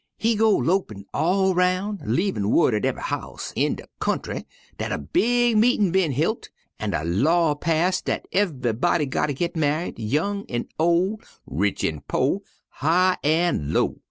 [0.17, 4.45] "He go lopin' all roun', leavin' wu'd at ev'y house in de kyountry
[4.79, 9.93] dat a big meetin' bin hilt an' a law passed dat ev'yb'dy gotter git ma'ied,
[9.99, 13.99] young an' ol', rich an' po', high an' low.